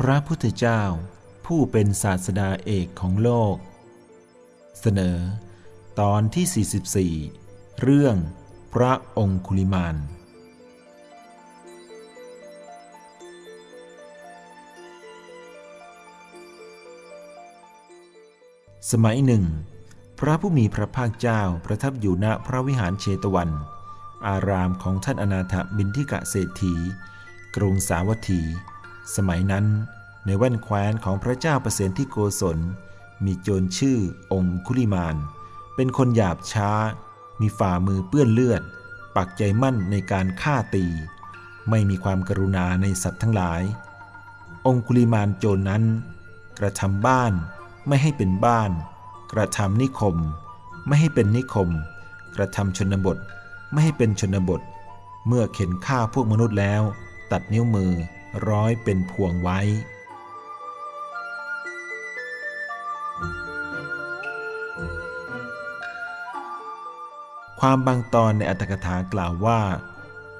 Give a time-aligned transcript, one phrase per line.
[0.00, 0.82] พระพุทธเจ้า
[1.46, 3.56] ผู้เป็นศาสดาเอกของโลก
[4.80, 5.18] เสนอ
[6.00, 8.16] ตอนที่ 44 เรื่อง
[8.74, 9.96] พระองคุลิมาน
[18.90, 19.44] สมัยหนึ่ง
[20.18, 23.50] พระผู้มีพระภาคเจ้าประทับอยู่ณพระวิหารเชตวัน
[24.26, 26.74] อารามของท่านอนาถบินทิกะเศรษฐี
[27.56, 28.42] กรุงสาวัตถี
[29.16, 29.66] สมัยนั้น
[30.26, 32.58] ในแว่นแคว้นของพระเจ้าประเสนที่โกศล
[33.24, 33.98] มีโจรชื่อ
[34.32, 35.16] องคุลิมาน
[35.74, 36.70] เป็นคนหยาบช้า
[37.40, 38.62] มีฝ่ามือเปื้อนเลือด
[39.16, 40.84] ปักใจมั่นในการฆ่าตี
[41.70, 43.62] ไม่มีความกรุณาในสัตว์ทั้งหลาย
[44.66, 45.82] องคุลิมานโจรนั้น
[46.58, 47.32] กระทำบ้าน
[47.88, 48.70] ไม่ให้เป็นบ้าน
[49.32, 50.16] กระทำนิคม
[50.86, 51.68] ไม่ให้เป็นนิคม
[52.36, 53.18] กระทำชนบท
[53.72, 54.60] ไม่ให้เป็นชนบท
[55.26, 56.82] เมื่อเข็นฆ่าพวกมนุษย์แล้ว
[57.32, 57.92] ตัดนิ้วมือ
[58.48, 59.60] ร้อยเป็นพวงไว้
[67.60, 69.60] ความบางตอนในอัตถกถากล่าวว่า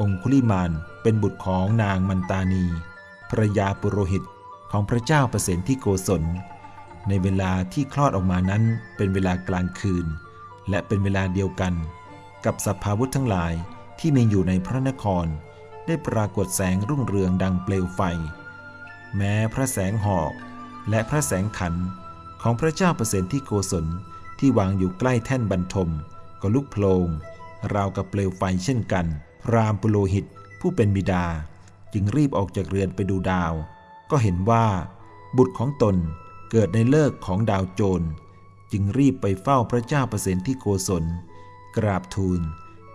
[0.00, 0.70] องคุลิมาน
[1.02, 2.64] เป็นบุตรของนางมันตานี
[3.30, 4.22] ภรยาปุโรหิต
[4.70, 6.22] ของพระเจ้าประเสนที่โกศล
[7.08, 8.62] ในเวลาที่คลอดออกมานั้น
[8.96, 10.06] เป็นเวลากลางคืน
[10.70, 11.74] และเป็นเวลาเดียวกัน
[12.44, 13.52] กับสัพพาวุธทั้งหลาย
[13.98, 15.26] ที่มีอยู่ในพระนคร
[15.86, 18.00] ได้ปรากฏแสงรุ่งเรืองดังเปลวไฟ
[19.16, 20.32] แม้พระแสงหอก
[20.90, 21.74] และพระแสงขัน
[22.42, 23.86] ของพระเจ้าประเสนที่โกศล
[24.38, 25.90] ที่วางอยู่ใกล้แท่นบรรทม
[26.40, 27.06] ก็ลุกโพลง
[27.74, 29.06] ราวกับเปลวไฟเช่นกัน
[29.52, 30.24] รามปุโรหิต
[30.60, 31.24] ผู้เป็นบิดา
[31.92, 33.52] จึงรีบออกจากเรือนไปดูดาว
[34.10, 34.66] ก็เห็นว่า
[35.36, 35.96] บุตรของตน
[36.50, 38.06] เกิดในเลิกของดาวโจร
[38.72, 41.04] จึงรีบไปเฝ้าพระเจ้าประเสนที่โกศล
[41.76, 42.40] กราบทูล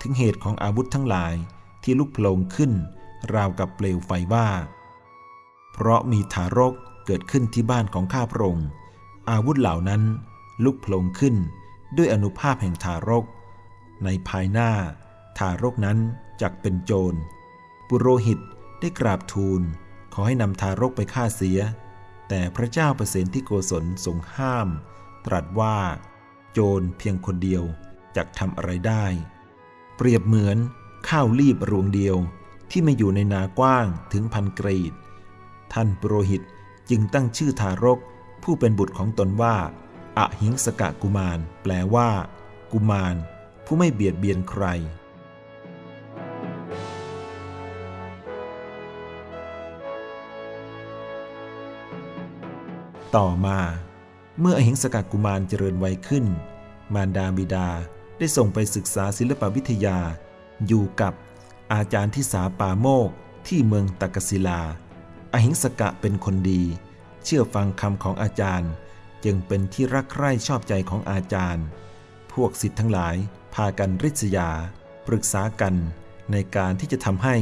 [0.00, 1.34] ถึงเหตุของอาวุธทั้งหลาย
[1.86, 2.72] ที่ลุกโผลงขึ้น
[3.34, 4.48] ราวกับเปลวไฟว่า
[5.72, 6.74] เพราะมีทารก
[7.06, 8.68] เกิดขึ้นที่บ้านของข้าพระองค์
[9.30, 10.02] อาวุธเหล่านั้น
[10.64, 11.36] ลุกโผลงขึ้น
[11.96, 13.24] ด้วยอนุภาพแห่งทารก
[14.04, 14.72] ในภายหน้า
[15.38, 15.98] ทารกนั้น
[16.42, 17.14] จักเป็นโจร
[17.88, 18.38] ปุโรหิต
[18.80, 19.62] ได้กราบทูล
[20.12, 21.60] ขอให้นำทารกไปฆ่าเสีย
[22.28, 24.68] แต่พระเจ้าประเสนที่โกศลทรงห้าม
[25.26, 25.76] ตรัสว่า
[26.52, 27.62] โจรเพียงคนเดียว
[28.16, 29.04] จักทำอะไรได้
[29.96, 30.58] เปรียบเหมือน
[31.12, 32.16] ข้าวรีบรวงเดียว
[32.70, 34.92] ที่ไม่อยู่ในนากว้างถึงพันกรีด
[35.72, 36.42] ท่านปุโรหิต
[36.90, 37.98] จึงตั้งชื่อทารก
[38.42, 39.56] ผู้เป็นบุตรของตนว่า
[40.18, 42.10] อะหิงสกะกุมาร แปลว่า
[42.72, 43.14] กุมาร
[43.64, 44.64] ผู้ไม่เบียดเบียนใคร
[53.16, 53.58] ต่อมา
[54.40, 56.24] เมื่ออหิงสกะกุมารเจริญวัยขึ้น
[56.94, 57.68] มารดาบิดา
[58.18, 59.98] ได้ส่งไปศึกษาศิลปวิทยา
[60.66, 61.12] อยู่กับ
[61.72, 63.10] อาจารย์ที่สาปาโมก
[63.48, 64.60] ที่เมืองตะกศิลา
[65.32, 66.62] อหิงสกะเป็นคนดี
[67.24, 68.70] เชื่อฟังคำของอาจารย์
[69.24, 71.64] จึงเป็นที่รักใคร่ชอบใจของอาจารย์
[72.32, 73.16] พวกสิทธิ์ทั้งหลาย
[73.54, 74.50] พากันริษยา
[75.06, 75.74] ปรึกษากัน
[76.32, 77.36] ในการที่จะทำให้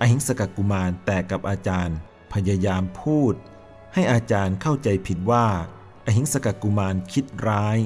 [0.00, 1.96] อหิงสกกุมารแตกกับอาจารย์
[2.32, 3.34] พยายามพูด
[3.94, 5.46] ให้อาจารย์เข้าใจผิดว่า
[6.06, 7.78] อหิงสกกุมารคิดร้าย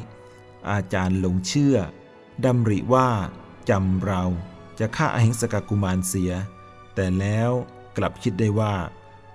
[0.70, 1.76] อาจารย์หลงเชื่อ
[2.44, 3.08] ดำริว่า
[3.70, 4.24] จำเรา
[4.80, 6.32] จะฆ่าอหิงสกกุมารเสีย
[6.94, 7.50] แต่แล้ว
[7.96, 8.74] กลับคิดได้ว่า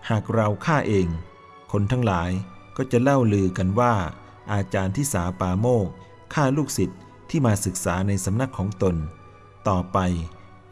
[0.10, 1.08] หากเราฆ่าเอง
[1.72, 2.32] คนทั้งหลาย
[2.78, 3.94] ก็จะเล่าลือกันว่า
[4.54, 5.88] อาจารย์ที่สาปาโมก
[6.34, 8.96] ฆ่าลูกศิษย์ที่มาศึกษาในสำนักของตน
[9.70, 9.98] ต่อไป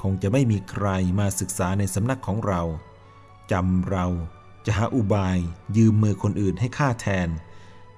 [0.02, 0.88] คงจะไม่มีใคร
[1.20, 2.62] มาศึกษาในสำนักของเรา
[3.52, 4.06] จำเรา
[4.66, 5.38] จะหาอุบาย
[5.78, 7.30] ยืมมือคนอื่นให้ฆ่าแทน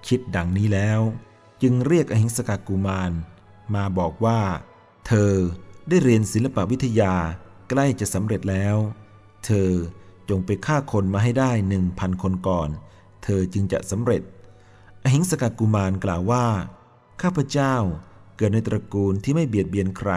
[0.08, 1.02] คิดดังนี้แล้ว
[1.62, 3.12] จึงเรียกอหิงสกากุมาร
[3.76, 4.40] มาบอกว่า
[5.08, 5.34] เธอ
[5.90, 7.14] ได้เรียนศิลปวิทยา
[7.70, 8.78] ใกล้จะสำเร็จแล้ว
[9.46, 9.72] เธอ
[10.30, 12.70] จงไปฆ่าคนมาให้ได้หนึ่งพันคนก่อน
[13.24, 14.22] เธอจึงจะสำเร็จ
[15.04, 16.46] อหิงสกกุมารกล่าวว่า
[17.22, 17.76] ข้าพเจ้า
[18.38, 20.12] เกิดในตระกูลที่ไม่เบียดเบียนใคร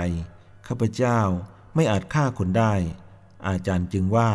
[0.67, 1.21] ข้าพเจ้า
[1.75, 2.75] ไม่อาจฆ่าคนได้
[3.49, 4.31] อาจารย์จึงว่า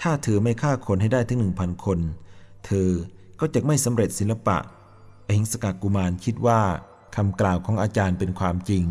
[0.00, 1.98] ถ้าเธอไม่ฆ่าคนให้ได้ถึงหนึ่งพันคน
[2.66, 2.90] เธอ
[3.40, 4.58] ก็จะไม่สำเร็จศิลปะ
[5.26, 6.60] อหิงสกกุมารคิดว่า
[7.16, 8.84] คำกล่าวของอาจารย์เป็นความจริง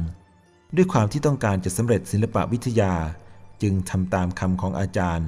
[0.75, 2.93] ด้วยความที่ต้องการจะสำเร็จศิลปะวิทยา
[3.61, 5.27] จึงทำตามคำของอาจารย์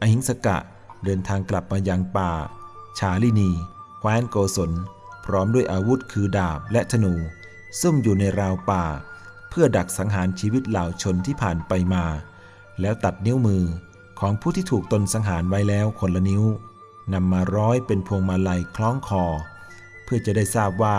[0.00, 0.58] อหิงสกะ
[1.04, 2.30] เดินทางกลับมายังป่า
[2.98, 3.50] ชาลินี
[3.98, 4.70] แคว้นโกศล
[5.24, 7.14] พร้อมด้วยอาวุธคือดาบและธนู
[7.80, 8.84] ซุ่มอยู่ในราวป่า
[9.50, 12.04] เพื่อดักสังหารชีวิตเหล่าชนที่ผ่านไปมา
[12.80, 13.64] แล้วตัดนิ้วมือ
[14.20, 16.44] ของผู้ที่ถูกตนสังหารไว้แล้วคนละนิ้ว
[17.12, 19.24] นำมาร้อยเป็นพวงมาลัยคล้องคอ
[20.04, 20.96] เพื่อจะได้ทราบว่า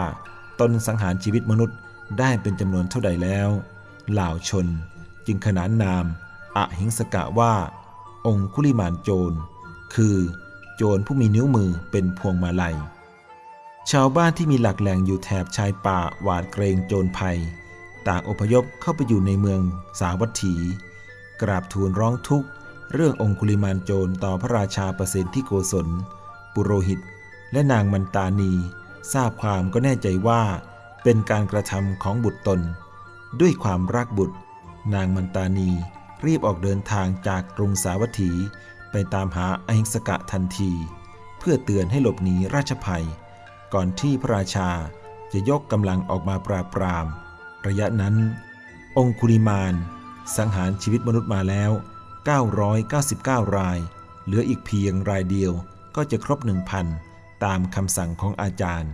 [0.59, 1.77] ตนสังหารชีวิตมนุษย์
[2.19, 3.49] ได้เป็นจำนวนเท่าใดแล้ว
[4.11, 4.67] เหล่าชน
[5.25, 6.05] จึงขนานนาม
[6.57, 7.53] อหิงสกะว่า
[8.27, 9.37] องคุลิมานโจร
[9.95, 10.17] คือ
[10.75, 12.77] โจรผู้มีนิ้วมือเป็นพวงมาลัย
[13.91, 17.37] ชาวบ้านที่มีหลักแหล่งอยู่แถบชายป่าหวาดเกรงโจรภัย
[18.07, 19.61] ต่างอพยพเข้าไปอยู่ในเมือง
[19.99, 20.55] สาวัตถี
[21.41, 22.47] กราบทูลร้องทุกข์
[22.93, 25.87] เรื่ององคุลิมานโจรต่อพระราชาประสิทธิโกศล
[26.53, 26.99] ปุโรหิต
[27.51, 28.53] และนางมันตานี
[29.13, 30.41] ทราบความก็แน่ใจว่า
[31.03, 32.59] เป็นการกระทำของบุตรตน
[33.39, 34.37] ด้วยความรักบุตร
[34.93, 35.71] นางมันตานี
[36.25, 38.31] รีบออกเดินทางจากกรุงสาวัตถี
[38.91, 40.71] ไปตามหาอหิงสกะทันที
[41.39, 43.05] เพื่อเตือนให้หลบหนีราชภัย
[43.73, 44.69] ก่อนที่พระราชา
[45.33, 47.05] จะยกกำลังออกมาปราบปราม
[47.67, 48.15] ระยะนั้น
[48.97, 49.73] องคุลิมาน
[50.35, 51.71] สังหารชีวิตมนุษย์มาแล้ว
[53.03, 53.79] 999 ราย
[54.25, 55.51] เหลืออีกเพียงรายเดียว
[55.95, 56.39] ก็จะครบ
[56.91, 58.91] 1,000 ตามคำสั่งของอาจารย์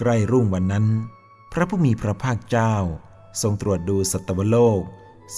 [0.00, 0.86] ใกล้รุ่งวันนั้น
[1.52, 2.74] พระผู้มีพระภาคเจ้า
[3.42, 4.80] ทรงตรวจดูสัตวโลก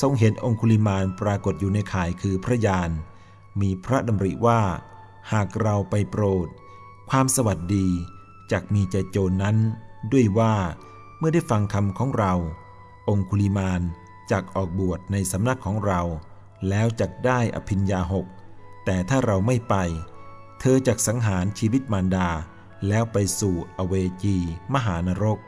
[0.00, 2.90] ทรงเห็นองคุลิมานปรากฏอยู่ในข่ายคือพระยาน
[3.60, 4.60] มีพระดำริว่า
[5.32, 6.48] หากเราไปโปรด
[7.10, 7.88] ความสวัสดี
[8.52, 9.56] จักมีใจโจรนั้น
[10.12, 10.54] ด้วยว่า
[11.18, 12.34] เมื่อได้ฟังคำของเรา
[13.08, 13.80] องคุลิมาน
[14.30, 16.00] จักออกบวชในสำนักของเรา
[16.68, 18.26] แล้วจักได้อภิญญาหก
[18.84, 19.74] แต่ถ้าเราไม่ไป
[20.60, 22.28] เธอจักสังหารชีวิตมารดา
[22.88, 24.36] แล้วไปสู่อเวจี
[24.74, 25.38] มหานรก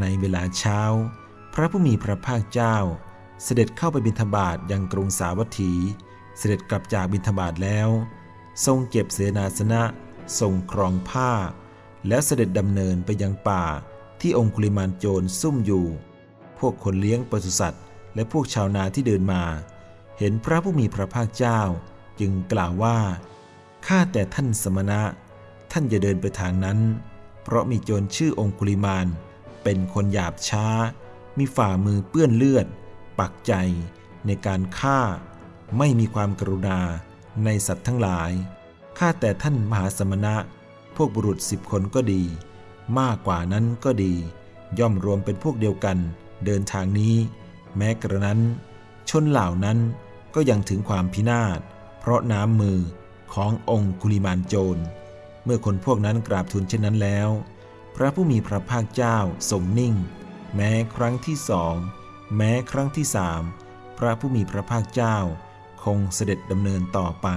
[0.00, 0.80] ในเวลาเช้า
[1.54, 2.76] พระผู้มีพระภาคเจ้า
[3.42, 5.72] เสด็จเข้าไปบิณฑบาตยังกรุงสาวัตถี
[6.38, 7.88] เสด็จกลับจากบิณฑบาตแล้ว
[8.66, 9.82] ทรงเก็บเสนาสนะ
[10.40, 11.32] ทรงครองผ้า
[12.08, 13.64] แล้วเสด็จดำเนินไปยังป่า
[14.20, 15.86] ที่องคุลิมานโจรซุ่มอยู่
[16.58, 17.82] พวกคนเลี้ยงปศุสัตว์
[18.14, 19.42] และพวกชาวนาที่เดินมา
[20.18, 21.60] เห็นพระผู้มีพระภาคเจ้า
[22.20, 22.98] จึงกล่าวว่า
[23.86, 25.02] ข้าแต่ท่านสมณะ
[25.72, 26.78] ท่านอย่าเดินไปทางนั้น
[27.42, 29.06] เพราะมีโจรชื่อองคุลิมาน
[29.62, 30.66] เป็นคนหยาบช้า
[31.38, 32.66] มีฝ่ามือเปื้อนเลือด
[33.18, 33.52] ปักใจ
[34.26, 35.00] ในการฆ่า
[35.78, 36.78] ไม่มีความกรุณา
[37.44, 38.30] ในสัตว์ทั้งหลาย
[38.98, 40.36] ข้าแต่ท่านมหาสมณะ
[40.96, 42.22] พวกบุรุษสิบคนก็ดี
[42.98, 44.14] มากกว่านั้นก็ดี
[44.78, 45.98] ย่อมรวมเป็นพวกเดียวกัน
[46.44, 47.14] เดินทางนี้
[47.76, 48.40] แม้กระนั้น
[49.10, 49.78] ชนเหล่านั้น
[50.34, 51.60] ก็ยังถึงความพินาศ
[52.00, 52.80] เพราะน้ำมือ
[53.34, 54.82] ขององคุลิมานโจร
[55.44, 57.28] เมื่อคนพวกนั้นกราบทูลเช่นนั้นแล้ว
[57.96, 59.18] พระผู้มีพระภาคเจ้า
[59.50, 59.94] ทรงนิ่ง
[60.54, 61.76] แม้ครั้งที่สอง
[62.36, 63.42] แม้ครั้งที่สาม
[63.98, 65.16] พระผู้มีพระภาคเจ้า
[65.84, 67.28] คงเสด็จดำเนินต่อไป